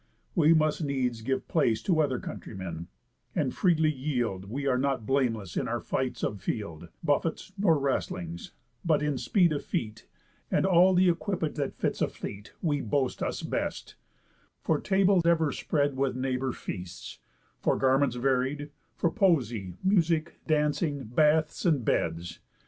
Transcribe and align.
We 0.33 0.51
must 0.55 0.83
needs 0.83 1.21
give 1.21 1.47
place 1.47 1.79
To 1.83 2.01
other 2.01 2.17
countrymen, 2.17 2.87
and 3.35 3.53
freely 3.53 3.91
yield 3.93 4.45
We 4.49 4.65
are 4.65 4.79
not 4.79 5.05
blameless 5.05 5.55
in 5.55 5.67
our 5.67 5.79
fights 5.79 6.23
of 6.23 6.41
field, 6.41 6.89
Buffets, 7.03 7.53
nor 7.55 7.77
wrastlings; 7.77 8.51
but 8.83 9.03
in 9.03 9.19
speed 9.19 9.53
of 9.53 9.63
feet, 9.63 10.07
And 10.49 10.65
all 10.65 10.95
the 10.95 11.07
equipage 11.07 11.53
that 11.57 11.75
fits 11.77 12.01
a 12.01 12.07
fleet, 12.07 12.51
We 12.63 12.81
boast 12.81 13.21
us 13.21 13.43
best; 13.43 13.93
for 14.63 14.79
table 14.81 15.21
ever 15.23 15.51
spread 15.51 15.95
With 15.95 16.15
neighbour 16.15 16.51
feasts, 16.51 17.19
for 17.59 17.77
garments 17.77 18.15
varied, 18.15 18.71
For 18.95 19.11
poesy, 19.11 19.75
music, 19.83 20.39
dancing, 20.47 21.03
baths, 21.03 21.63
and 21.63 21.85
beds. 21.85 22.39